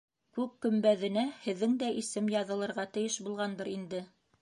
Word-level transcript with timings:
Күк 0.37 0.55
көмбәҙенә 0.65 1.27
һеҙҙең 1.45 1.77
дә 1.85 1.91
исем 2.01 2.35
яҙылырға 2.39 2.89
тейеш 2.97 3.23
булғандыр 3.29 3.75
инде. 3.79 4.07